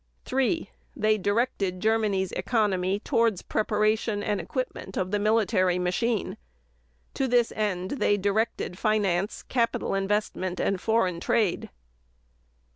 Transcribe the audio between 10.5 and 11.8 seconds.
and foreign trade.